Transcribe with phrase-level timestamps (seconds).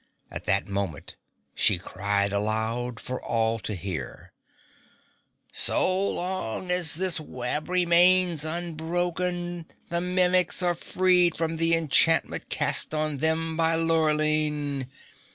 [0.31, 1.15] At that moment
[1.53, 4.33] she cried aloud for all to hear:
[5.53, 12.95] "So long as this web remains unbroken, the Mimics are freed from the enchantment cast
[12.95, 14.89] on them by Lurline!